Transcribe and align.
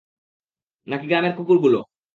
নাকি 0.87 1.05
গ্রামের 1.07 1.33
কুকুরগুলো? 1.37 1.79